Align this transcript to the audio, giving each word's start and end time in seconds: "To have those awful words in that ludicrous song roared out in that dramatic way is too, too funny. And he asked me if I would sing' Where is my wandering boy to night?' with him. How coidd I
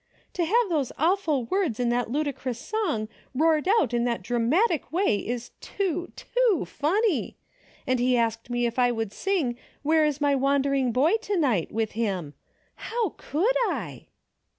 "To 0.33 0.43
have 0.43 0.67
those 0.69 0.91
awful 0.97 1.45
words 1.45 1.79
in 1.79 1.89
that 1.89 2.09
ludicrous 2.09 2.57
song 2.57 3.07
roared 3.35 3.67
out 3.67 3.93
in 3.93 4.03
that 4.05 4.23
dramatic 4.23 4.91
way 4.91 5.17
is 5.17 5.51
too, 5.61 6.11
too 6.15 6.65
funny. 6.65 7.37
And 7.85 7.99
he 7.99 8.17
asked 8.17 8.49
me 8.49 8.65
if 8.65 8.79
I 8.79 8.91
would 8.91 9.11
sing' 9.13 9.59
Where 9.83 10.03
is 10.03 10.19
my 10.19 10.33
wandering 10.33 10.91
boy 10.91 11.17
to 11.17 11.37
night?' 11.37 11.71
with 11.71 11.91
him. 11.91 12.33
How 12.77 13.09
coidd 13.09 13.53
I 13.69 14.07